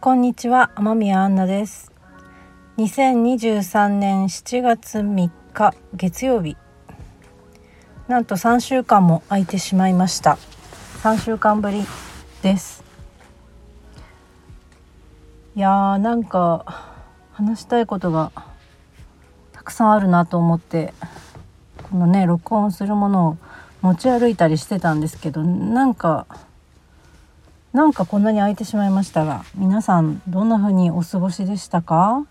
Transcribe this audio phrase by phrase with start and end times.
[0.00, 1.92] こんにちは天宮アンナです。
[2.78, 6.56] 2023年7月3日月曜日。
[8.08, 10.38] なんと3週間も空いてしまいました。
[11.02, 11.84] 3週間ぶり
[12.40, 12.82] です。
[15.54, 16.94] いやーなんか
[17.32, 18.32] 話したいことが
[19.52, 20.94] たくさんあるなと思って。
[21.90, 23.36] このね録音するものを
[23.82, 26.26] 持ち歩いたりしてたんですけどなんか
[27.72, 32.26] なんかこんなに空いてしまいましたが皆さんどんな風にお過ごしでしたか？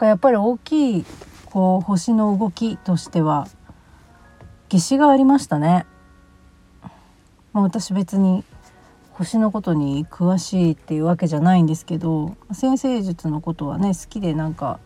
[0.00, 1.04] やっぱり大きい
[1.46, 3.46] こう星の動きとしては
[4.68, 5.86] 夏至がありましたね。
[7.52, 8.44] まあ、私別に
[9.12, 14.80] 星のことに詳しいっていうわけじゃないんですけど先生術のことはね好きでなんか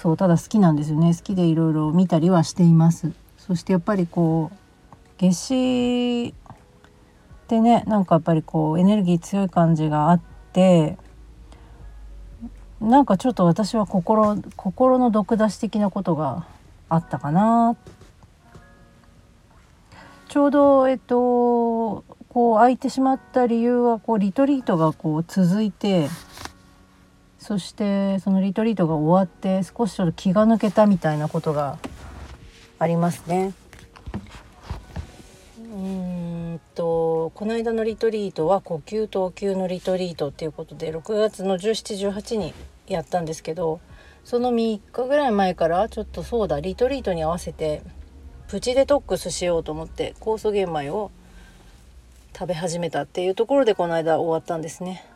[0.00, 1.14] そうただ好きなんですよね。
[1.14, 3.12] 好きでいろいろ見たりはしています。
[3.36, 4.56] そしてやっぱりこう
[5.18, 6.56] 夏至っ
[7.48, 10.20] てねなんかやっぱりこうエネルギー強い感じがあっ
[10.54, 10.96] て
[12.80, 16.46] なんかちょっと私は心心の毒出し的なことが
[16.88, 17.76] あったかな。
[20.28, 26.08] ちょうどえっとこう空いてしまった理由はこうリトリートがこう続いて
[27.50, 31.78] そしてそのリトリートが終わって少しちょっと気が抜けたみたいなことが
[32.78, 33.54] ありますね。
[35.58, 42.54] うんとこの間のリトリートは呼吸投球のリトリートっていうことで6月の1718に
[42.86, 43.80] やったんですけど
[44.24, 47.82] その3日ぐらい前からちょっとそうだリトリートに合わせて
[48.46, 51.10] プチデトックスしようと思って酵素玄米を
[52.32, 55.09] 食べ始めたっていうところでこの間終わったんですね。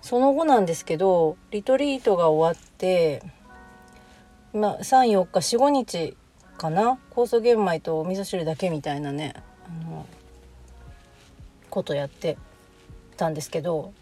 [0.00, 3.22] その後なんですけどリトリートが終わって
[4.52, 6.16] まあ34日45日
[6.56, 6.98] かな？
[7.10, 9.34] 酵素玄米とお味噌汁だけみたいなね
[9.66, 10.06] あの
[11.70, 12.36] ことやって
[13.16, 13.92] たんですけど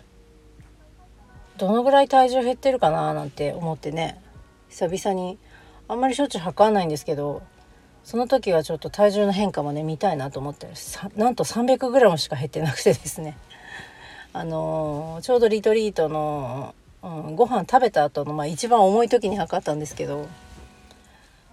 [1.58, 4.20] どのぐらい体重減ってるかななんて思ってね
[4.68, 5.38] 久々に
[5.88, 7.42] あんまりしょっちゅう測らないんですけど
[8.04, 10.68] その時はちょっと体重の変化もね見たいなと思って
[11.16, 13.36] なんと 300g しか減ってなくてですね。
[14.38, 20.26] あの、ちょうどリトリートの、うん、ご飯食べた後のまあ一番重い時に測ったんですけど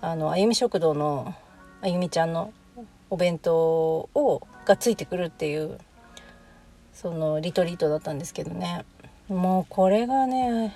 [0.02, 1.36] あのあゆみ食堂の
[1.82, 2.52] あゆみちゃんの
[3.10, 5.78] お弁当をがついてくるっていう
[6.92, 8.84] そのリトリートだったんですけどね。
[9.30, 10.76] もうこれがね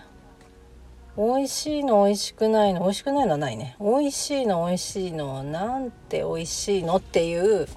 [1.18, 3.76] 美味しいの美味しくないの美味しくないのはないね。
[3.80, 7.68] 美味しいの美味しいのなんて美味しいのっていう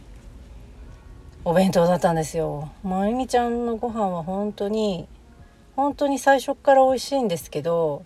[1.43, 2.71] お弁当だったんですよ。
[2.83, 5.09] まゆみちゃんのご飯は本当に
[5.75, 8.05] 本当に最初から美味しいんですけど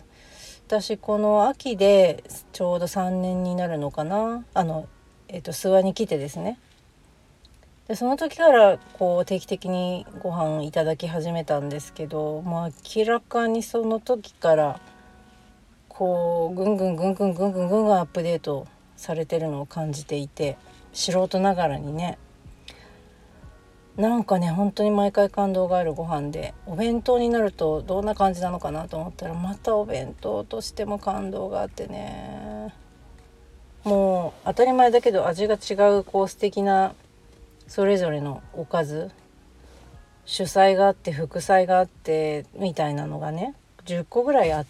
[0.67, 2.23] 私この秋で
[2.53, 4.45] ちょうど3年になるのかな。
[4.53, 4.87] あの
[5.27, 6.57] えっ、と諏訪に来てですね。
[7.89, 14.79] でその時からこう定期的にご飯いただき始めたんですけどもう明らかにその時から
[15.89, 18.65] こうぐんぐんぐんぐんぐんぐんぐんぐんアップデート
[18.95, 20.57] されてるのを感じていて
[20.93, 22.17] 素人ながらにね
[23.97, 32.73] なんかね本当に毎回感動があるご飯でお弁当になるとどんな感じなのかなと思ったらまたお弁当としても感動があってね。
[33.85, 36.95] もう当たり前だけど味が違うこう素敵な
[37.67, 39.11] それぞれのおかず
[40.25, 43.53] 主菜があって副菜があってみたいなのがね
[43.85, 44.65] 10個ぐらいあっ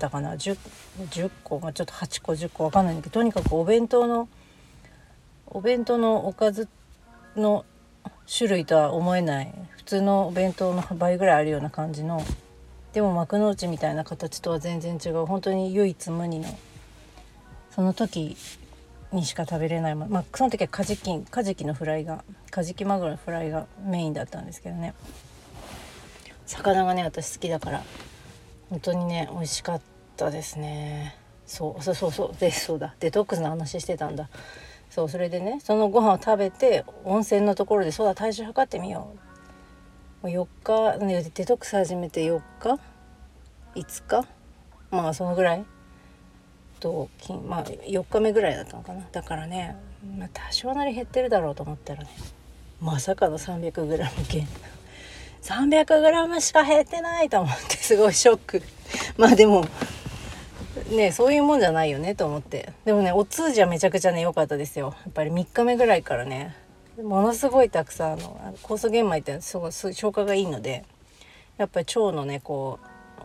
[0.00, 0.34] たかな。
[0.34, 0.58] 10,
[1.10, 4.28] 10個、まあ、ちょっと8個10個わかんないんだけどとにかくお弁当の
[5.46, 6.68] お弁当のおかず
[7.36, 7.64] の
[8.26, 9.54] 種類とは思えない。
[9.76, 12.22] 普通のお弁当の倍ぐらいあるような感じの
[12.94, 16.48] でも幕の内みたいな形とは全然違う本当に唯一無二の
[17.70, 18.36] その時
[19.12, 24.94] にしか食べれないまあその時はカジキカジキのフライがカジキマグロのフライがメインだったんですけどね。
[26.46, 27.82] 魚がね私好きだから
[28.70, 29.80] 本当にね美味しかっ
[30.16, 31.16] たですね。
[31.46, 32.94] そうそうそうそうでそうだ。
[33.00, 34.30] デトックスの話してたんだ。
[34.94, 39.08] そうそれでねそのご飯を食べて温泉のところでそうだ体重測ってみよ
[40.22, 40.28] う。
[40.28, 42.78] 4日、ね、デトックス始めて4日
[43.74, 44.24] 5日
[44.92, 45.64] まあそのぐらい。
[46.78, 47.08] と
[47.48, 49.04] まあ4日目ぐらいだったのかな。
[49.10, 49.74] だからね、
[50.16, 52.10] まあ、多少なり減ってるだろうと思ったらね
[52.80, 53.96] まさかの 300g
[54.32, 54.46] 減。
[55.42, 58.62] 300g しか減ってないと思ってすごいショック。
[59.18, 59.64] まあでも
[60.90, 62.72] ねそういうもんじゃないよねと思って。
[62.84, 64.94] でもねお通じはめちゃくちゃね良かったですよ。
[65.04, 66.54] やっぱり3日目ぐらいからね。
[67.02, 70.84] ものすごいたくさんの酵素玄米ってすごい消化がいいので
[71.56, 72.78] やっぱり腸のねこ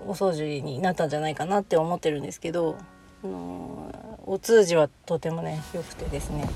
[0.07, 2.77] うお掃除になったんじゃないかなって思ってるんですけど
[3.23, 6.49] あのお通じはとてもね良くてですね。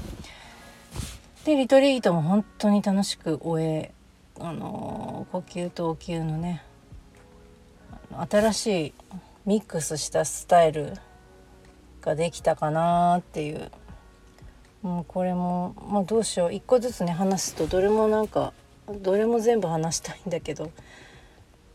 [1.45, 3.91] でリトリートも本当に楽しく終え
[4.39, 6.63] あの呼吸と吸のね
[8.29, 8.94] 新しい
[9.45, 10.94] ミックスしたスタイル
[12.01, 13.72] ができたかなっていう
[14.81, 16.54] もうこれもまあどうしよう。
[16.54, 18.54] 一個ずつね話すとどれもなんか
[19.01, 20.72] どれも全部話したいんだけど。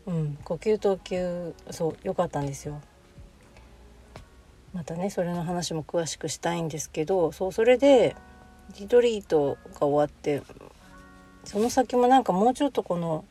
[0.05, 2.81] うん呼吸と吸そう良かったんですよ。
[4.73, 8.15] またねそれの話も詳しくしたいんですけどそうそれで
[8.79, 10.43] リトリートが終わって
[11.43, 13.25] その先もなんかもうちょっとこの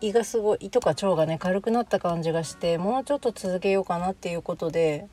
[0.00, 5.06] 胃がすごい胃とか腸がね軽くなった感じがしてもうちょっと続けようかなっていうことで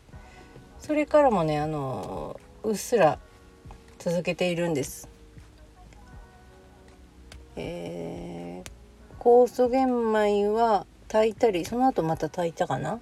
[0.80, 3.20] それからもねあのうっすら
[4.00, 5.10] 続けているんです。
[7.56, 13.00] えー、酵素玄米は炊いたりその後また炊いたかな？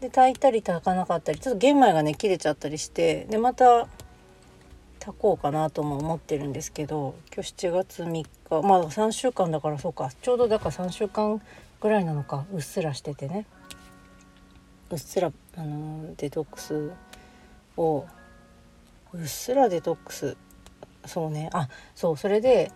[0.00, 3.86] で炊いたり炊かなかったりちょっと玄米がね切れちゃったりしてでまた
[5.00, 8.28] 炊こうかなとも思ってるんですけど今日7月3日。
[8.50, 10.10] まあ3週間だからそうか。
[10.22, 11.40] ちょうどだから3週間
[11.80, 12.44] ぐらいなのか。
[12.52, 13.46] うっすらしててね。
[14.90, 16.90] うっすらあのデトックス
[17.76, 18.04] を
[19.12, 20.36] うっすらデトックス。
[21.06, 21.48] そうね。
[21.52, 22.16] あそう。
[22.16, 22.70] それで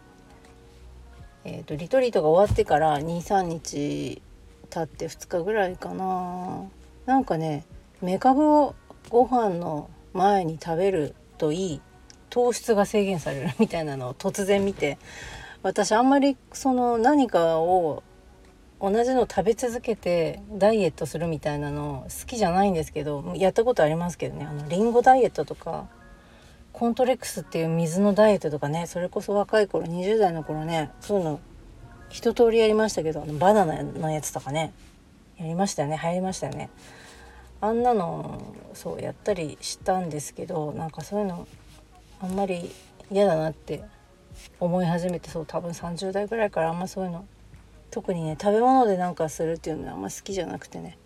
[1.47, 4.23] えーと、リトリートが終わってから23日
[4.71, 6.63] 経って2日ぐらいかな。
[7.05, 7.67] なんかね
[8.01, 8.75] メカブを
[9.11, 11.81] ご飯の前に食べるといい
[12.35, 14.99] 糖質が制限されるみたいなのを突然見て
[15.63, 18.03] 私あんまりその何かを
[18.81, 24.47] 同じの食べ続けてダイエットするみたいなの好きじゃないんですけどやったことありますけどね。
[24.47, 25.87] あのリンゴダイエットとか
[26.73, 31.41] コントレックスっていう水のダイエットとかねそれこそ若い頃20代の頃ねそういうの
[32.09, 34.73] 一通りやりましたけどあのバナナのやつとかね
[35.39, 36.69] やりましたよね入りましたよね。
[37.61, 38.43] あんなの
[38.75, 41.47] そうやったりしたんですけどなんかそういうの
[42.25, 42.71] あんまり
[43.11, 43.85] 嫌だなって
[44.59, 47.27] 思い始めてそう多分30代ぐらいからあんまそういうの。
[47.91, 50.97] 特にね食べ物でなんかするっていうのはあんま好きじゃなくてね。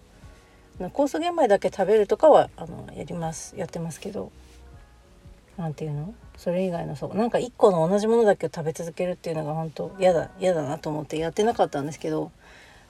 [0.78, 4.30] 酵素玄米だけ食べるとかはあのやりますやってますけど。
[5.56, 6.14] 何て言うの？
[6.36, 7.16] それ以外のそう。
[7.16, 12.30] なんか1個の同じものだけを食べ続けるっていうのが本当嫌だ嫌だなと思ってやってなかったんですけど。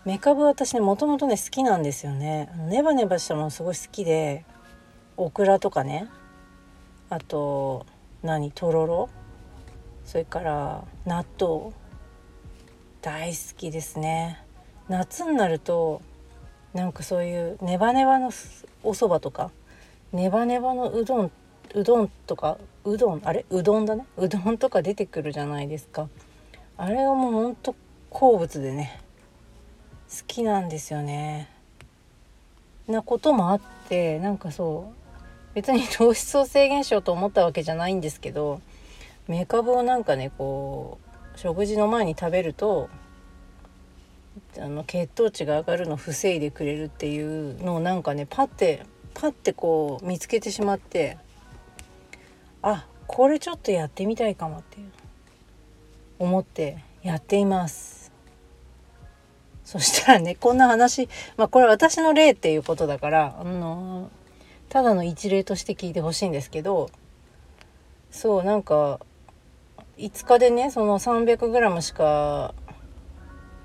[0.05, 2.51] メカブ私ねもともとね好きなんですよね。
[2.69, 4.45] ネバネバしたものすごい好きで。
[5.17, 6.09] オクラとかね。
[7.11, 7.87] あと
[8.23, 9.09] 何とろろ
[10.05, 11.73] それから納豆。
[13.01, 14.43] 大好きですね。
[14.89, 16.03] 夏になると
[16.75, 18.27] なんかそういうネバネバの
[18.83, 19.53] お蕎麦とか
[20.13, 21.31] ネバネバのうどん
[21.75, 23.45] うどんとかうどんあれ？
[23.51, 24.05] うどんだね？
[24.17, 26.09] うどんとか出てくるじゃないですか。
[26.77, 27.77] あれはもうほんと
[28.11, 29.01] 好物でね
[30.11, 31.49] 好きなんですよね。
[32.89, 35.08] なこともあってなんかそう
[35.59, 38.61] 別に糖質を制限しようと思ったわけじゃないんですけど
[39.27, 41.01] メカブをなんかねこ
[41.35, 42.89] う食事の前に食べると
[44.57, 51.19] あの血糖値が上がるのを防いでくれるっていうのをなんかねパッてパッてこう見つけてしまって
[52.63, 54.93] あこれちょっとやってみたいかもっていう
[56.21, 58.13] 思ってやっています。
[59.65, 64.09] そしたらねこんな話まあこれ私の例っていうことだからあの
[64.69, 66.91] ただの一例として聞いてほしいんですけど
[68.11, 69.01] そうなんか
[69.97, 72.55] 5日でねその 300g しか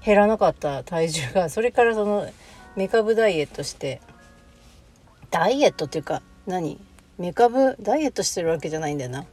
[0.03, 2.27] 減らなかった体重がそれからその
[2.75, 4.01] メカブダイエットして
[5.31, 6.79] ダイエットっていうか何？
[7.17, 9.25] メカブダイエットしてるわけじゃないんだよな。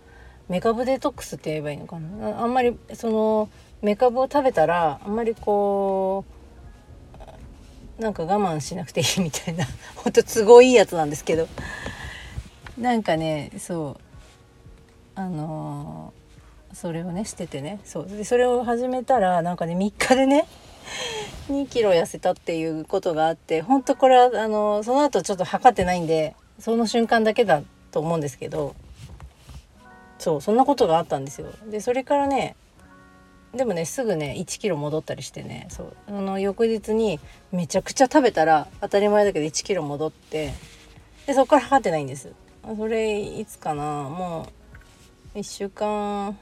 [0.48, 2.42] メカブデトックスって言えばいいのかな？
[2.42, 3.48] あんまりその
[3.82, 6.32] メカブを食べたらあんまりこう
[8.00, 11.46] なんか我慢しなくていいみたいな ほんと都合いいやつなんですけど。
[12.78, 14.00] なんかねそう。
[15.14, 17.78] あのー、それをねしててね。
[17.84, 18.06] そう。
[18.06, 20.46] でそれを始めたらなんかね3日でね
[21.52, 28.74] 2キロ痩せたっていうことがあってほんとこれはあのー、その後ちょっと測ってないんでその瞬間だけだと思うんですけど。
[30.18, 31.48] そうそんなことがあったんですよ。
[31.70, 32.54] でそれからね
[33.54, 35.96] でもねすぐね1キロ戻ったりしてねそう。
[36.06, 37.18] あの翌日に
[37.50, 40.52] めちゃくちゃ食べたら当たり前だけど1キロ戻って
[41.26, 42.32] でそこから測ってないんです。
[42.76, 43.82] それいつかな？
[44.04, 44.48] も
[45.34, 46.38] う1週間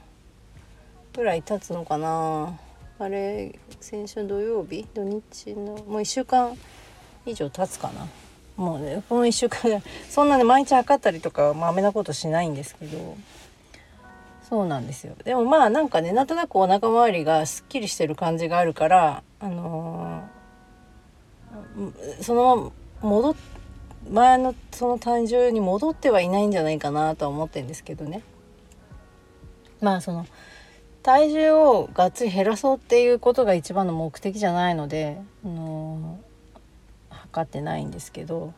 [1.15, 2.59] ぐらい経つのかな？
[2.99, 4.85] あれ先週土曜日？
[4.93, 6.55] 土日のもう1週間
[7.25, 8.07] 以上経つかな？
[8.55, 13.17] もうねこの1週間そんなね毎日測ったりとかまめなことしないんですけど。
[14.49, 15.15] そうなんですよ。
[15.23, 23.35] でもまあなんかねなんとなくお腹周りがすっきりしてる感じがあるからあのー、そのまま戻
[24.11, 28.23] 前のその体重に戻ってはいないんじゃないかなとは思ってるんですけどね。
[29.81, 30.25] まあその
[31.03, 36.19] 体重をがっつり減らそうっていうことが一番の目的じゃないので、あの
[37.09, 38.53] 測ってないんですけど。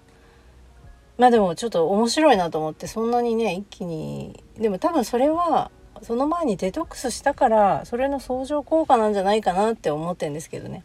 [1.17, 5.69] まあでもちょっと面白いなと思ってそんなにね一気にでも多分それは
[6.01, 10.83] その前にデトックスしたからそれの相乗効果なんじゃないかなって思ってるんですけどね。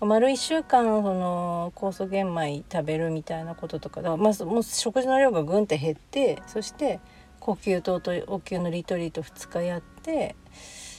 [0.00, 6.98] 丸1週間その酵素玄米食べるみたいなこととかだからまずもう食事の量がぐんって減ってそして
[7.38, 10.34] 呼吸糖とお灸のリトリート2日やって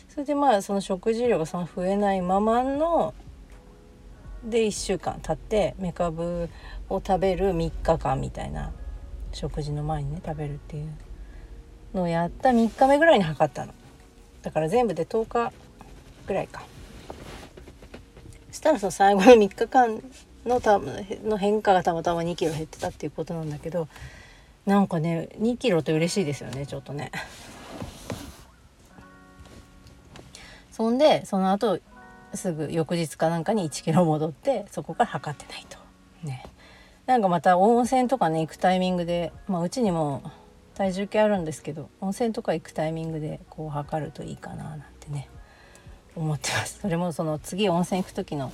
[0.08, 3.14] それでまあその食事量がその増えないままの
[4.46, 6.50] で1週間経ってメカブ
[6.90, 8.72] を食べる3日間みたいな
[9.34, 10.90] 食事の前にね食べるっていう
[11.94, 13.74] のをやった3日目ぐらいに測ったの
[14.42, 15.54] だから全部で10日
[16.28, 16.64] ぐらいか
[18.52, 20.02] したらその最後の3日間
[20.46, 23.88] のたの変化がたまたま2キロ減ってたっていうことなんだけど
[24.66, 27.12] なんかね2キロって嬉しいですよねちょっとね。
[30.72, 31.80] そんでその後
[32.34, 35.78] すぐ翌日かなんかに1キロ戻ってそこから測ってないと。
[36.24, 36.46] ね。
[37.06, 40.24] なんかまた温泉とかね行くタイミングで、まあ、うちにも
[40.76, 45.30] 体重計あるんですけど温泉とか行くタイミングでこう測るといいかななんてね
[46.16, 46.80] 思ってます。
[46.82, 48.52] それもその次温泉行く時の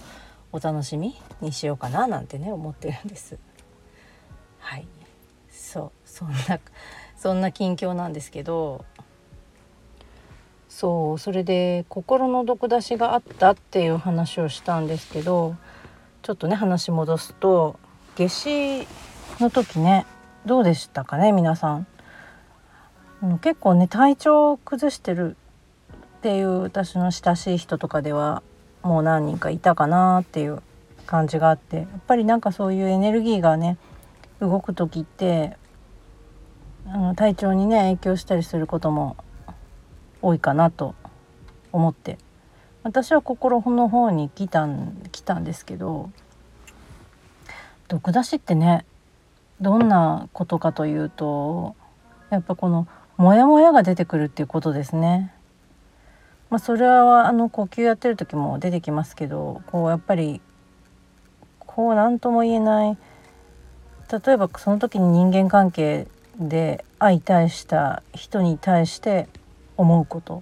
[0.52, 3.38] お楽しみにしようかななんてね思ってるんです。
[4.60, 4.88] はい。
[5.52, 6.60] そうそんな
[7.18, 8.86] そんな近況なんですけど
[10.68, 15.56] そうそれで心の毒出しがあったっていう話をしたんですけど
[16.22, 17.78] ちょっとね話戻すと
[18.16, 18.88] 夏至
[19.40, 20.06] の時ね
[20.46, 21.88] どうでしたかね皆さん？
[23.42, 25.36] 結構ね体調を崩してる
[26.20, 28.44] っていう私の親しい人とかでは
[28.82, 30.62] もう何人かいたかなっていう
[31.06, 33.78] 感じがあってやっぱりなんかそういうエネルギーがね
[34.40, 35.58] 動く時って
[36.88, 39.18] あの体調にね影響したりすることも
[40.22, 40.96] 多いかなと
[41.72, 42.18] 思って
[42.84, 46.10] 私は心の方に来たん来たんですけど
[47.90, 48.86] 毒出しってね
[49.60, 51.76] どんなことかというと
[52.30, 52.88] やっぱこの
[53.20, 55.34] モヤモヤが出てくるっていうことですね。
[56.50, 60.40] まあ、それはあの呼吸やってる時も出てきますけどこうやっぱり
[61.60, 62.98] こう何とも言えない。
[64.10, 66.08] 例えばその時に人間関係
[66.40, 69.28] で相対した人に対して
[69.76, 70.42] 思うこと。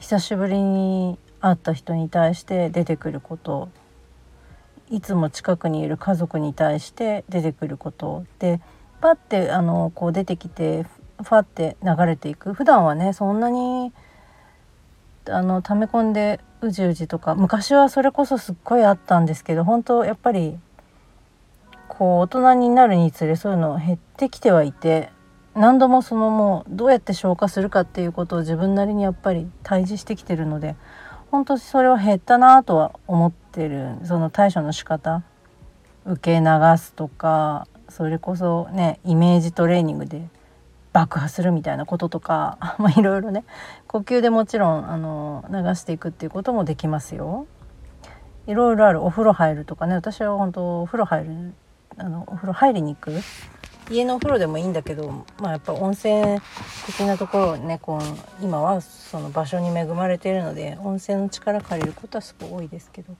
[0.00, 3.68] 久しぶりに会った人に対して出てくること。
[4.90, 8.24] いつも近くにいる家族に対して出てくること。
[8.40, 8.60] で
[9.00, 10.84] パッてあのこう出てきて
[11.22, 12.54] ファって流れていく。
[12.54, 13.92] 普段はねそんなに
[15.28, 20.58] あの溜め込んでうじうじとか昔はそれこそすっごいあったんですけど本当やっぱり
[21.88, 25.10] こう大人になるにつれそういうの減ってきてはいて
[25.54, 30.76] 何度もそのもうどうやって消化するかっていうことを自分なりにやっぱり対峙してきてるので
[31.30, 33.96] 本当それは減ったなとは思ってる。
[34.04, 35.22] その対処の仕方
[36.06, 36.46] 受け流
[36.78, 40.28] すとかそれこそねイメージトレーニングで
[40.92, 42.58] 爆破するみたいなこととか
[42.96, 43.44] いろいろね
[43.86, 47.46] 呼吸でもちろんあの流していくっていうこともできますよ。
[48.46, 51.54] いろいろあるお風呂入るとかね私は本当お風呂入る
[51.98, 53.12] あのお風呂入りに行く？
[53.90, 56.40] 家のお風呂でもいいんだけど、まあ、やっぱ温泉
[56.86, 63.16] 的なところねこう今はその場所に恵まれているので温泉の力借りることはすごい多いですけど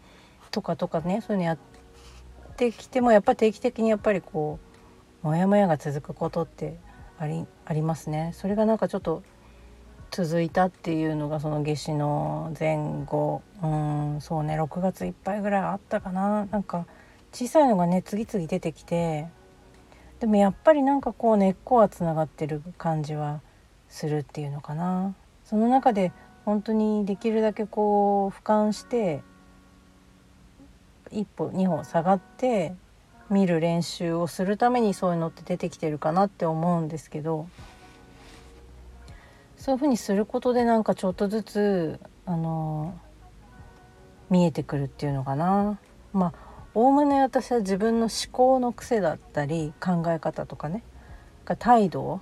[0.53, 1.59] とかとかねそういうのやっ
[2.57, 4.61] てきてもやっぱ定期的にやっぱりこ
[5.25, 6.79] うモヤモヤが続くことって
[7.21, 8.33] ありありますね。
[8.35, 9.23] それがなんかちょっと
[10.11, 13.43] 続いたっていうのがその夏至の前後。
[13.63, 14.61] うんそうね。
[14.61, 16.47] 6月いっぱいぐらいあったかな。
[16.47, 16.87] なんか
[17.31, 19.29] 小さいのがね次々出てきて。
[20.19, 23.41] でもやっぱりなんかこう根っこはつながってる感じは
[23.89, 25.15] するっていうのかな。
[25.45, 26.13] その中で
[26.47, 29.23] 本当にできるだけこう俯瞰して
[31.11, 32.75] 一歩二歩下がって
[33.31, 37.49] 見る練習をするためにそういうのって出てきてるかなって思うんですけど
[39.57, 42.99] そういうふうにすることでなんかちょっとずつあの
[44.29, 45.79] 見えてくるっていうのかな。
[46.13, 50.85] まあおおむね私は自分の思考の癖だったり考え方とかね
[51.59, 52.21] 態度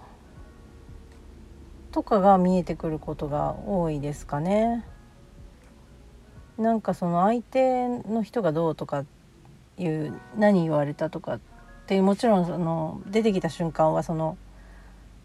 [1.93, 4.85] とかが見えてくることが多いですかね。
[6.57, 9.05] なんかその相手の人がどうとか
[9.79, 11.41] いう何言われたとかっ
[11.87, 14.37] てもちろんその出てきた瞬間はその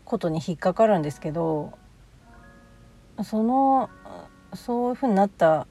[0.06, 1.74] ことに引っかかるんですけど
[3.24, 3.90] その
[4.54, 5.68] そういうふうになった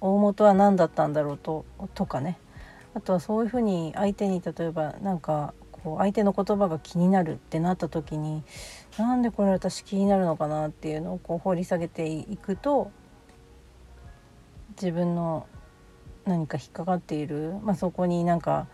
[0.00, 1.64] 大元は何だったんだろうと
[1.94, 2.38] とかね。
[2.94, 8.42] あとはそういうふうに相手に例えば何かこう相手の言葉が気になるってなった時に
[8.96, 12.90] なんでこれ私気になるのかなっていうのをこう掘り下げていくと
[14.80, 15.46] 自分の
[16.26, 18.66] 何か引っかかっている、まあ、そこになんか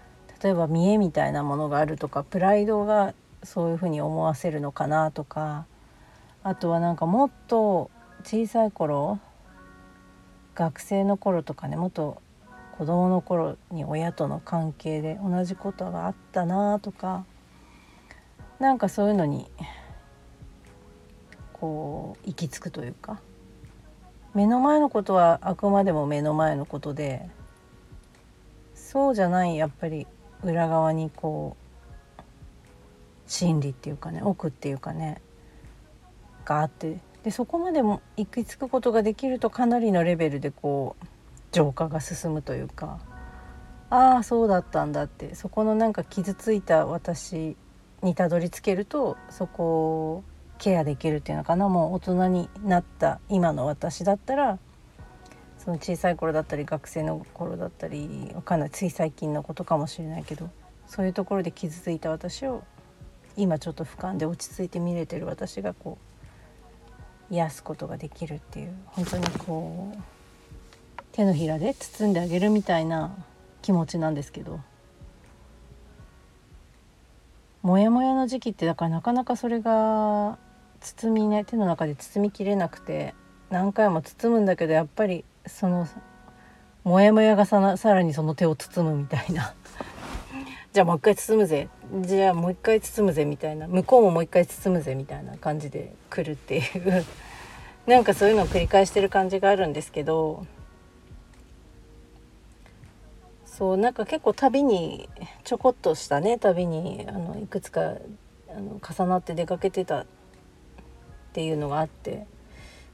[0.42, 5.66] 例えば見栄みたいなものがあるとかプライドがそういうふうに思わせるのかなとか
[6.42, 7.90] あとはなんかもっと
[8.24, 9.20] 小さい頃
[10.54, 12.20] 学生の頃とかねもっと
[12.78, 17.24] 子供の頃に親との関係で同じことがあったなとか
[18.58, 19.50] なんかそういうのに
[21.52, 23.20] こう行き着くというか
[24.34, 27.28] 目の前のことはあくまでも目の前のことで
[28.92, 30.06] そうじゃないやっぱり
[30.42, 31.56] 裏側にこ
[32.18, 32.22] う
[33.26, 35.22] 心理っていうかね奥っていうかね
[36.44, 41.06] があってでそこまでも行き着くことができるとかなりのレベルでこう
[41.52, 43.00] 浄化が進むというか
[43.88, 47.56] ああそうだったんだってそこのなんか傷ついた私
[48.02, 50.24] にたどり着けるとそこを
[50.58, 51.66] ケアできるっていうのかな。
[51.70, 54.58] もう大人になった今の私だったら
[55.64, 60.50] その小さい頃だったり学生の頃だったりわかんないつい最近のことかもしれないけど
[60.88, 62.64] そういうところで傷ついた私を
[63.36, 65.98] 今ちょっと俯瞰で落ち着いて見れてる私がこ
[67.30, 69.98] う癒すことができるっていう本当にこう
[71.12, 73.14] 手のひらで包んであげるみたいな
[73.62, 74.58] 気持ちなんですけど
[77.62, 80.38] モヤモヤの時期ってだからなかなかそれが
[80.80, 83.14] 包みね手の中で包みきれなくて
[83.50, 85.88] 何回も包むんだけどやっぱりその
[86.84, 89.54] モヤモヤがさなさらにその手を包むみたいな。
[90.72, 91.68] じゃあもう一回包むぜ。
[92.00, 93.68] じゃあもう一回包むぜみたいな。
[93.68, 97.04] 向こうももう一回包むぜみたいな感じで来るっていう。
[97.86, 100.44] なんかそういうのを繰り返してる感じがあるんですけど。
[103.44, 105.08] そうなんか結構旅に
[105.44, 106.38] ちょこっとしたね。
[106.38, 110.06] 旅にあのいくつかあの重なって出かけてたっ
[111.32, 112.26] ていうのがあって。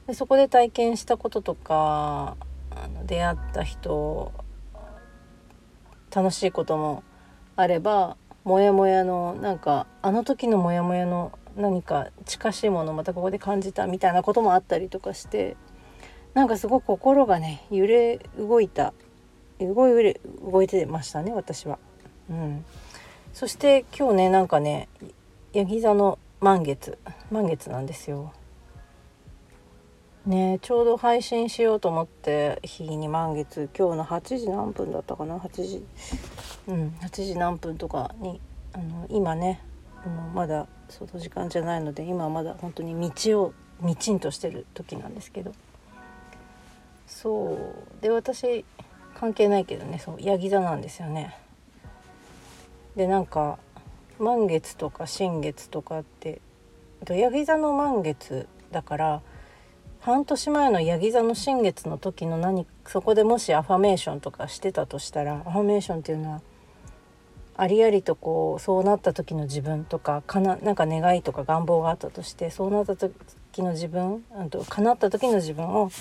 [0.09, 2.35] でそこで体験したこととか
[2.71, 4.33] あの出会った人
[6.09, 7.03] 楽しいことも
[7.55, 15.55] あればモヤモヤのなんかあの時のモヤモヤの何か近しいものをまたここで感じたみたいなこともあったりとかして
[16.33, 18.95] なんかすごく心がね揺れ動いた
[19.59, 21.77] 動い動いてましたね私は。
[22.31, 22.65] うん、
[23.31, 24.89] そして今日ねなんかね
[25.53, 26.97] ヤギ座の満月
[27.29, 28.33] 満月なんですよ。
[30.25, 35.85] ねちょうど配信しようと思って日に満月今日の8時何分だったかな？8時
[36.67, 38.39] うん8時何分とかに
[38.73, 39.61] あの今ね
[40.05, 45.53] あのまだその時間じゃないので今はまだ本当に道を道んとしてる時なんですけど。
[47.07, 47.53] そ
[47.99, 48.01] う。
[48.01, 48.63] で私
[49.15, 51.35] 関係ないけどねそうヤギ座なんですよね。
[52.95, 53.57] でなんか
[54.19, 56.41] 満月とか新月とかって
[57.07, 59.21] ヤギ座の満月だから
[60.01, 66.41] 半年前のヤギ座の新月の時の何そこでもしアファメーションとかしてたとしたらアファメーションっていうのは
[67.57, 73.11] ありありとこうそうなった時の自分とかかななんか願いとか願望があったとしてそうなった時
[73.57, 75.91] の自分あと叶った時の自分を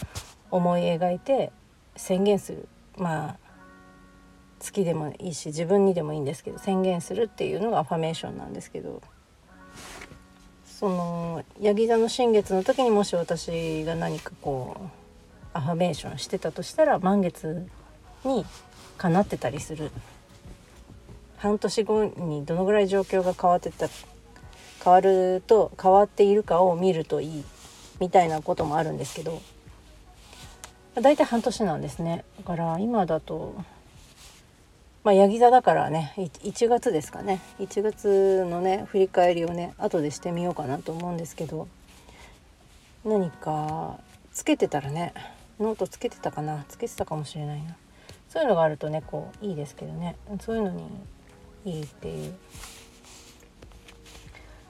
[0.53, 1.51] 思い描いて
[1.97, 2.69] 宣言する。
[2.97, 3.37] まあ
[4.61, 9.03] 月でもいいし自分にでもいいんですけど宣言するっていうのがアファメーションなんですけど。
[10.79, 14.89] そのヤギ座の新月の時にもし私が何かこう
[15.53, 17.67] アファメーションしてたとしたら満月
[18.25, 18.47] に
[18.97, 19.91] かなってたりする
[21.37, 23.89] 半年後にどのぐらい状況が変わってた
[24.85, 27.45] 変わると変わっているかを見るといい
[27.99, 29.43] みたいなこともあるんですけど
[30.95, 32.25] 大体半年なんですね。
[32.39, 33.57] だから今だと
[35.05, 37.41] まあ、ヤギ座だからね1月ですかね。
[37.61, 41.69] 1月のね振り返りをね後でしてみようかなと思うんですけど。
[43.05, 43.99] 何か
[44.33, 45.15] つけてたらね
[45.61, 46.65] ノートつけてたかな。
[46.69, 47.77] つけてたかもしれないな。
[48.29, 50.17] そういうのがあるとねこういいですけどね。
[50.41, 50.85] そういうのに
[51.65, 52.35] いいっていう。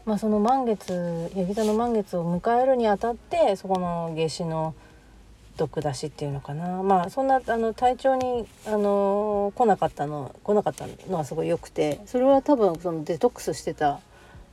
[0.04, 4.74] まあその満月ヤギ座の満月を迎えるにあたってそこの夏至の
[5.58, 6.82] 毒出しっていうのかな。
[6.82, 14.00] まあそんなあの体調にあの来なかったの来なかったのはすごい良くてそれは多分そのデトックスしてた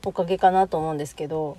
[0.03, 1.57] おかげかなと思うんですけど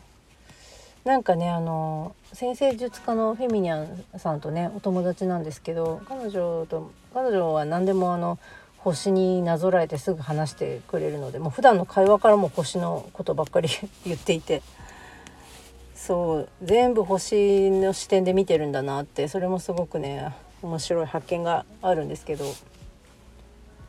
[1.05, 8.39] なんかねあの先生術家のフェミニャンさんとねお友達なんですけど彼女と彼女は何でもあの
[8.79, 13.69] 星になぞらえてすぐ話してくれるのでもう普段の会話からも星のことばっかり
[14.05, 14.63] 言っていて
[15.97, 20.33] そう全部星の視点で見てるんだなってそれもすごくね
[20.63, 22.45] 面白い発見があるんですけど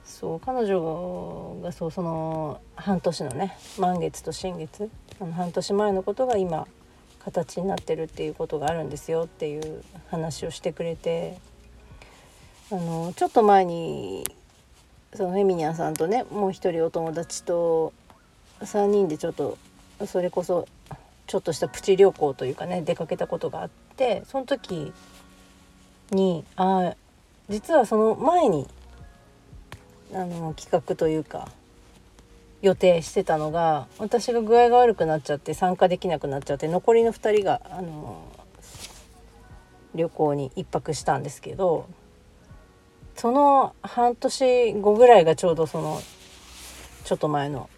[0.06, 4.90] そう彼女がそうその半年のね満月と新月
[5.20, 6.66] あの半年前のことが今
[7.20, 11.38] 形になってるっていうことがあるんですよっていう話をしてくれて
[12.72, 14.24] あのちょっと前に
[15.14, 17.92] そのフェミニャンさんとねもう一人お友達と
[18.62, 19.58] 3人でちょっと
[20.06, 20.68] それこそ
[21.28, 24.94] ちょっとしたプチ旅行というかね出かけたことがあってその時
[26.12, 26.96] にあ
[27.50, 28.68] 実はその前に
[30.14, 31.50] あの企画というか
[32.62, 38.24] 予定してたのが私が具合が悪くなっちゃって参加できなくなっちゃって残りの2人があの
[39.94, 41.88] 旅行に1泊したんですけど
[43.16, 46.02] その半年後ぐらいがちょうどその
[47.04, 47.70] ちょっと前の、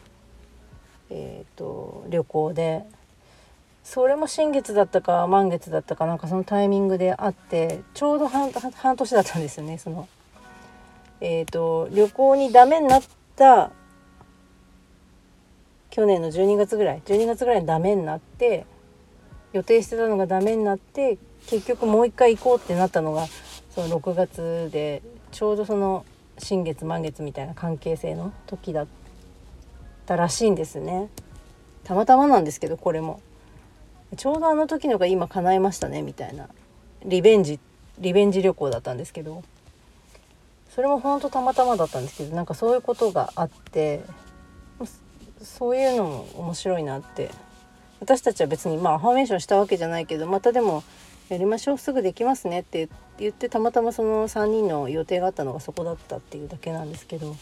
[1.10, 2.84] えーと、旅行で
[3.89, 8.62] それも新月だったか満月だったかなんかそのタイミングであってちょうど半年
[9.15, 10.08] だったんですよねその。
[11.21, 13.02] えーと旅行にダメになっ
[13.36, 13.71] た
[15.89, 18.67] 去年の12月ぐらい12月ぐらいにダメになって
[19.54, 23.25] 予定してたのがダメになって結局もう一回行こうってなったのが
[23.71, 26.06] その6月でちょうどその
[26.38, 28.88] 新月満月みたいな関係性の時だっ
[30.06, 31.10] たらしいんですね
[31.84, 33.19] たまたまなんですけどこれも
[34.15, 36.48] ちょうどあの時のが今叶えましたねみたいな。
[37.06, 37.60] リベンジ
[38.00, 39.43] リベンジ旅行だったんですけど。
[40.74, 44.02] それもほんとたまたまだったんですけどなんかそういうことがあって
[45.41, 47.32] そういうのも面白いなって。
[48.00, 50.84] 私たちは別にまあファーメーションしたわけじゃないけどまたでも
[51.28, 57.36] やりましょうすぐできますねって言ってたまたまその3人の予定があったのがそこだったっていうだけなんですけど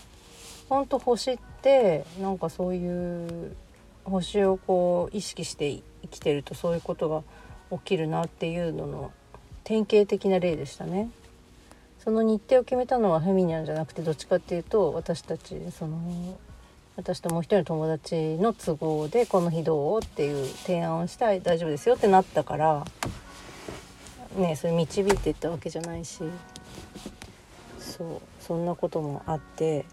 [0.68, 3.56] ほんと星ってなんかそういう
[4.04, 7.24] 星をこう意識して生きてるとそういうことが
[7.78, 9.12] 起きるなっていうのの
[9.64, 11.10] 典型的な例でしたね。
[12.00, 16.00] その日程を決めたのはフェミニャンじゃなくてどっちかっていうと私たちその
[16.96, 22.86] 私ともう一人の友達の都合でこの日どうっていう提案をしたい大丈夫ですよってなったから
[24.38, 26.24] ねそれ導いていったわけじゃないし
[27.78, 28.08] そう
[28.40, 29.86] そんなこともあって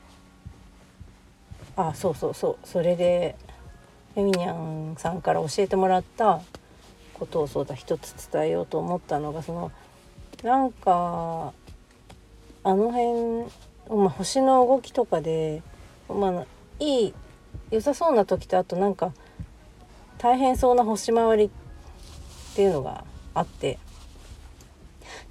[1.77, 3.37] あそうそうそうそれで
[4.15, 6.41] フェミニャンさんから教えてもらった
[7.15, 9.73] ことをそうだ一つ伝えようと思ったのがその
[10.43, 11.53] なんか
[12.63, 13.51] あの辺、
[14.01, 15.63] まあ、星の動きとかで、
[16.09, 16.47] まあ、
[16.79, 17.15] いい
[17.71, 19.13] 良さそうな時とあとなんか
[20.19, 21.51] 大変そうな星回りっ
[22.55, 23.79] ていうのがあって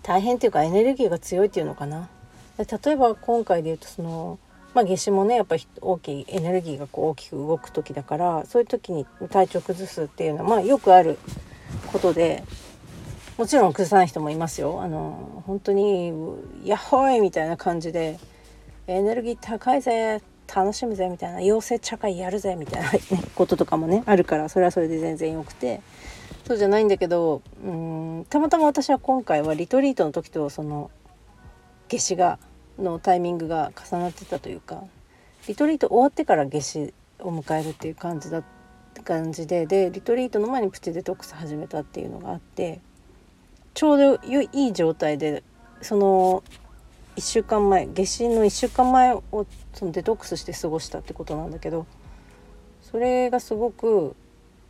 [0.01, 2.09] 大変っていうかエネルギーが強いっていうのかな。
[2.57, 4.37] 例えば今回で言うとその
[4.73, 11.19] まあ、夏至もねやっぱり大きいエネルギーがこう大きく動く時だからそういう時に体調崩すっていうのはまあよくある
[11.91, 12.43] ことで
[13.37, 14.81] もちろん崩さない人もいますよ。
[14.81, 16.13] あの本当に
[16.63, 18.19] ヤッホーイみたいな感じで
[18.87, 20.21] エネルギー高いぜ
[20.53, 22.99] 楽しむぜみたいな妖精茶会やるぜみたいな、ね、
[23.35, 25.81] こととかもねあるからそれはそれで全然よくて
[26.45, 30.91] そうじゃないんだけどうんたまたま私は今回はリトリートの時とその
[31.87, 32.37] 夏至が
[32.79, 34.83] のタイミングが重なってたというか
[35.47, 38.43] リトリート終わってから夏至を迎えるっていう感じだ
[39.03, 42.79] 感じででリトリートの前にプチデトックス始めたっていうのがあって
[43.73, 44.15] ちょうど
[44.53, 45.43] いい状態で
[45.81, 46.43] その
[47.15, 49.23] 1週間前夏至の1週間前を
[49.73, 51.85] そのデトックスして過ごしたってことなんだけど
[52.81, 54.15] それがすごく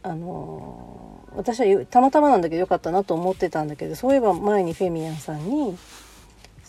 [0.02, 5.78] あの私はたまたまなんだけどよかったなと思ってたんだけどそういえば前にフェミヤンさんに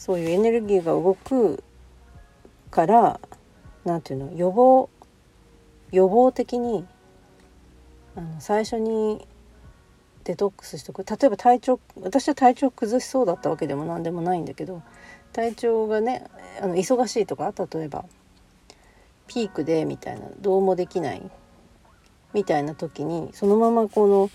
[0.05, 1.65] そういうエネルギーが動く
[2.71, 3.19] から
[3.87, 4.91] 何て言うの予防
[5.93, 6.85] 予防的に
[8.15, 9.27] あの最初に
[10.25, 11.05] デトックスしとく。
[11.05, 14.83] 例えば体調私は体調崩しそうだったわけでも何でもないんだけど
[15.33, 16.27] 体調がね
[16.61, 18.05] あの忙しいとか例えば
[19.27, 21.23] ピークでみたいなどうもできない
[22.35, 24.31] みたいな時にそのままこの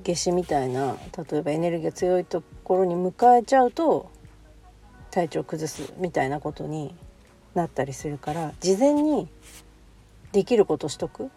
[0.00, 0.96] 夏至みたいな
[1.30, 4.10] 例えばエネルギーが強いところに迎えちゃうと
[5.10, 6.94] 体調崩すみたいなことに
[7.54, 9.28] なったりするから事前に
[10.32, 11.30] できることしとく。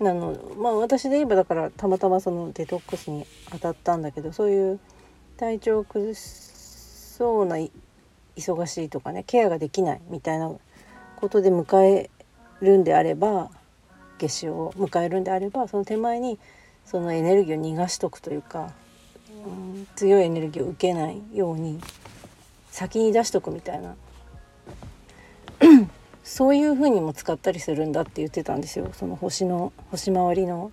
[0.00, 4.80] なのまあ私で言えばだからたまたまそのデトックスに当たったんだけどそういう
[5.36, 7.56] 体調を崩しそうな
[8.36, 10.52] 忙しいとかねケアができないみたいな
[11.16, 12.10] ことで迎え
[12.60, 13.50] るんであれば
[14.18, 16.40] 夏至を迎えるんであればその手前に
[16.86, 18.72] そのエネルギーを逃がしとくというか、
[19.46, 21.80] うん、強いエネルギーを受けないように
[22.70, 23.94] 先に出しとくみたいな。
[26.24, 28.90] そういう風にも使ったりするんだって言ってたんですよ。
[28.94, 30.72] その星の星回りの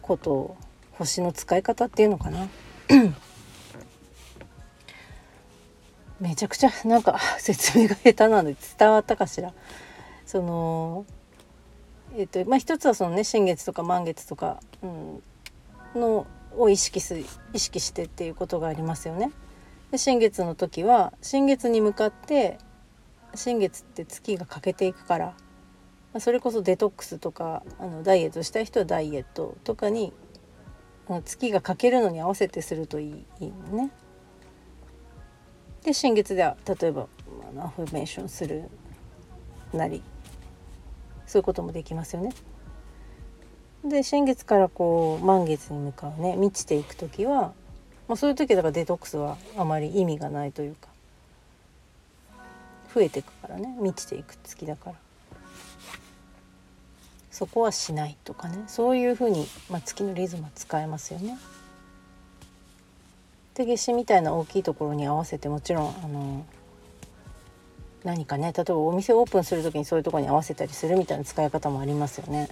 [0.00, 0.56] ことを
[0.92, 2.48] 星の使い方っていうのかな。
[6.20, 9.52] めちゃくちゃなんか説明が下手なので伝わったかしら。
[10.26, 11.06] その
[12.16, 15.22] えっ、とまあ一つはそのね新月とか満月とか、うん、
[15.94, 17.18] のを意識す
[17.52, 19.30] 意識してっていうことがありますよね。
[19.90, 22.58] で新月の時は新月に向かって
[23.34, 25.34] 新月って月が欠けていくからま
[26.14, 30.12] あそれこそデトックスとかあのダイエットしたい人はダイエットとかに
[31.24, 33.90] 月が欠けるのに合わせてするといいいいのね。
[35.84, 37.06] で新月では例えば
[37.58, 38.68] アファメーションする
[39.72, 40.02] なり
[41.28, 42.32] そういうこともできますよね。
[43.84, 47.52] で新月からこう満月に向かうね満ちていく時は、
[48.08, 50.88] まあ、そういう時だからデトックスはあまり意味がないというか
[52.92, 54.96] 増えていくからね満ちていく月だから
[57.30, 61.38] そこはしないとかねそういうふうに、まあ、月のリズムは使えますよね。
[63.54, 66.44] で夏至みたいな大きいところに合わせてもちろんあの
[68.08, 72.48] 何かね例えばお店オープンする時にそういうとこに合わせたりするみたいな使い方もありますよね。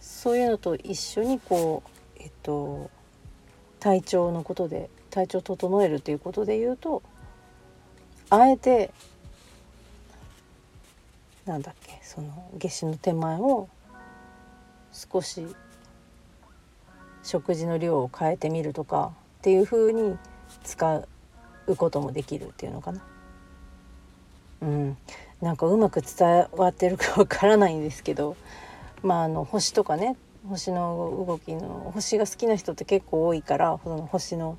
[0.00, 2.90] そういうのと一緒にこうえっと
[3.78, 7.02] 体調のことで体調を整えるということで言うと
[8.30, 8.90] あえて
[11.44, 13.68] なんだっけその夏至の手前を
[14.92, 15.46] 少し
[17.22, 20.16] 食事の量を変えてみるとかっていう風に
[20.62, 21.06] 使う
[21.66, 23.00] うこともできるっていうのかな。
[24.62, 24.96] うん、
[25.42, 28.36] なんかうまく伝わってるかわからないんですけど、
[29.02, 30.16] まあ、あの星とかね
[30.48, 34.56] 星の動きの星が好きな人って結構多いからその星の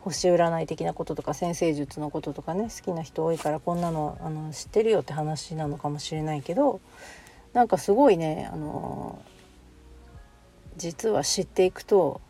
[0.00, 6.80] 星占い的なこととか先生術のこととかね好きな人多いからこんなのあの知ってるよって話なのかもしれないけど
[7.52, 9.18] なんかすごいねあの
[10.76, 12.20] 実は知っていくと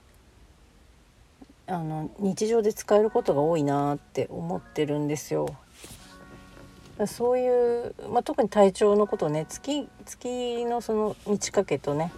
[1.69, 5.57] あの日常で使えることが多いなって思ってるんですよ。
[7.07, 12.11] そういう、まあ、特に体調のことね月月のその満ち欠けとね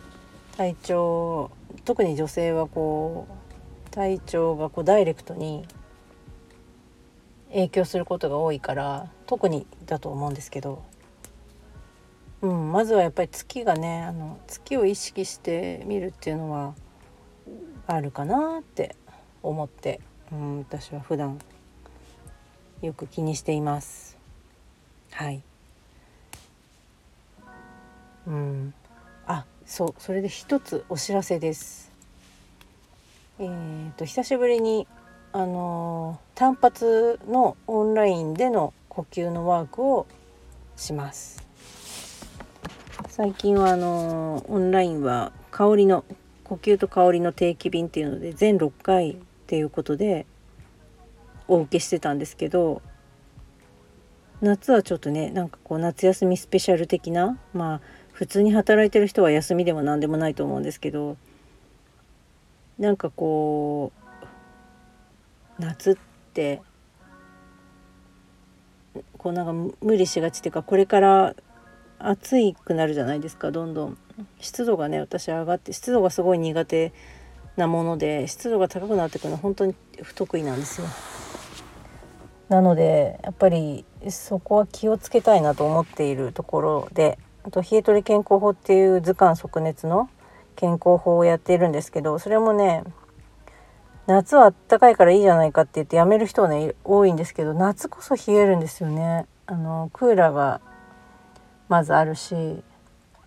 [0.56, 1.50] 体調
[1.84, 5.66] 特に女性はこう体調がこうダイレクトに
[7.50, 10.84] 影響することが多いから特にだと思うんですけど
[12.40, 16.74] うん、まずはやっぱり月がねあの月を意識してみるっていうのは
[17.86, 18.94] あるかなって
[19.42, 20.00] 思って、
[20.32, 21.38] うん、私は普段
[22.82, 24.16] よく気にしています。
[25.12, 25.42] はい。
[28.26, 28.74] うん、
[29.26, 31.90] あそうそれで一つお知らせです。
[33.38, 34.86] えーと、と久しぶりに
[35.32, 40.06] あの単発のオンラインでの呼吸のワークを
[40.76, 41.46] します。
[43.08, 46.04] 最近はあのオンラインは香りの
[46.44, 49.16] 呼吸と香りの定期便っていうので全6回
[49.48, 50.26] っていうことで
[51.48, 52.82] お受けしてたんですけど
[54.42, 57.80] 夏はちょっとねなんかこう夏休みスペシャル的なまあ
[58.12, 61.16] 普通に働いてる人は休みでも何でもないと思うんですけど
[62.78, 63.90] なんかこ
[65.58, 65.96] う夏っ
[66.34, 66.60] て
[69.16, 71.34] こうなんか無理しがちっていうかこれから
[71.98, 73.98] 暑くなるじゃないですかどんどん。
[74.40, 76.92] 湿度がね私上がって湿度がすごい苦手
[77.58, 80.86] なもので湿度が高くなってくるのは本当に不得意なんですよ。
[82.48, 90.08] なのでやっぱりそこは気をつけたいなと思っているところであと冷え取り健康法っていう図鑑即熱の
[90.56, 92.84] 健康法をやっているんですけどそれもね
[94.06, 99.26] 夏はあったかいからいいじゃないかって言ってやめる人はね多いんですけど夏こそ冷えるんですよね。
[99.46, 100.60] あのクーラーが
[101.68, 102.62] まずあるし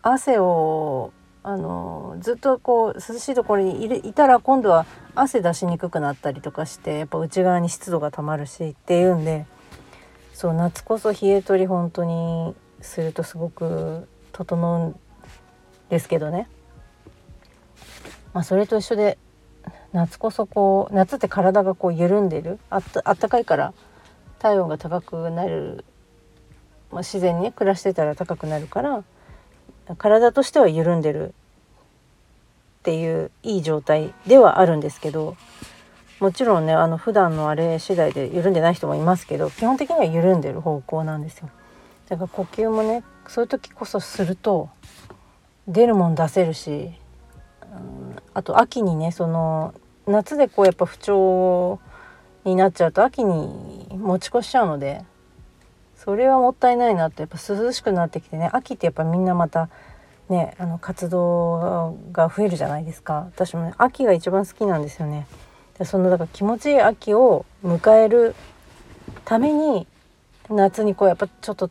[0.02, 1.14] 汗を
[1.44, 9.46] あのずっとこう涼しいところにいいたら今度は汗出しにくくなったりとかしてやっぱ内側に湿度がたまるしっていうんで
[10.34, 14.96] そう夏こそ冷え取り本当にするとすごく整うん
[15.90, 16.48] ですけどね、
[18.34, 19.18] まあ、それと一緒で
[19.94, 23.74] 夏こそこう夏って体がこう緩んでるあったあったかいから
[24.40, 25.86] 体温が高くなる。
[26.92, 29.06] まあ、自然に、暮らしてたら高くなるから
[29.98, 31.34] 体としては緩んでるっ
[32.84, 35.38] ていういい状態ではあるんですけど
[36.20, 41.50] もちろんねあの普段のあれ次第で緩んでない人もいますけど基本的には緩んでる方向なんですよ。
[42.10, 44.70] だから呼吸もねそういう時こそすると
[45.68, 46.92] 出るもん出せるし、
[47.62, 49.74] うん、あと秋にねその
[50.08, 51.80] 夏でこうやっぱ不調
[52.44, 55.04] になっちゃうと秋に持ち越しちゃうので
[56.04, 59.70] それはもったいないなってやっぱ涼しくなってきてね秋ってやっぱみんなまた
[60.30, 63.30] ねあの活動が増えるじゃないですか。
[63.32, 65.28] 私もね秋が一番好きなんですよね。
[65.78, 68.34] でそのだから気持ちいい秋を迎える
[69.26, 69.86] ために
[70.50, 71.70] 夏にこうやっぱちょっと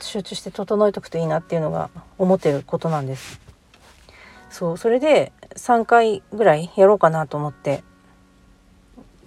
[0.00, 3.40] 集中して整えとくといいなっていうのが思ってることなんです。
[4.50, 7.84] そうそれで3回ぐらいやろうかなと思って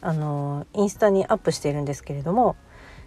[0.01, 2.57] あのインスタにアップしているんですけれども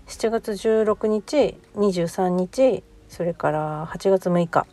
[0.07, 4.67] 7月16日23日それから8月6日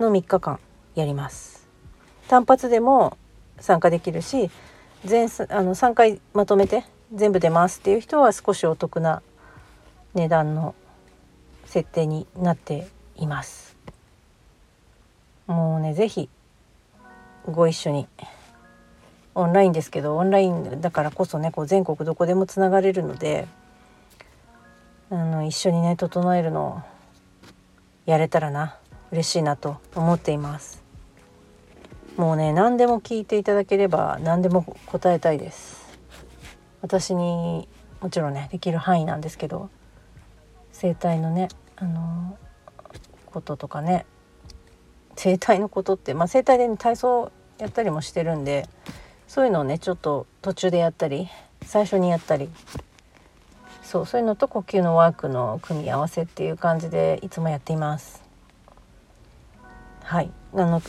[0.00, 0.58] の3日間
[0.94, 1.68] やります。
[2.28, 3.16] 単発でも
[3.60, 4.50] 参加できるし
[5.04, 6.84] 全あの3回まとめて
[7.14, 9.22] 全部出ますっていう人は少しお得な
[10.14, 10.74] 値段の
[11.66, 13.76] 設定になっています。
[15.46, 16.28] もうね是非
[17.50, 18.06] ご一緒に
[19.34, 23.46] オンラインですけどオンラインだからこそねこう全国どこでもつながれるので
[25.10, 26.82] あの一緒にね整えるのを
[28.06, 28.78] やれたらな。
[29.10, 30.82] 嬉しいなと思っています。
[32.16, 35.96] もうね何でも聞いていただければ何でも答えたいです。
[36.82, 37.68] 私に
[38.00, 39.70] もちろんねできる範囲なんですけど
[40.72, 42.36] 生態のねあの
[43.26, 44.04] こととかね
[45.16, 48.68] 生態のことってまあ生態で、ね、体操やったりもしてるんで
[49.26, 51.28] そういうのをねちょっと途中でやったり
[51.62, 52.48] 最初にやったり
[53.88, 58.22] そうそういうのと呼吸のワークの組み合わせっていう感じでいつもやっています。
[60.04, 60.82] はいあの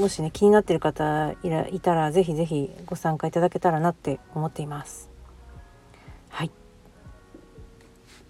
[0.00, 5.08] もしね気になってる方いらいたら是非是非ご参加いただけたらなって思っています。
[6.30, 6.50] はい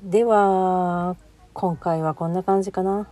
[0.02, 1.16] では
[1.54, 3.08] 今回はこんな感じかな。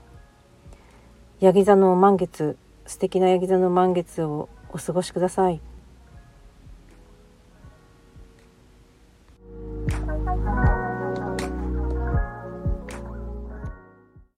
[1.40, 5.62] ヤギ座の満月素敵なヤギ座の満月をお過ごしください。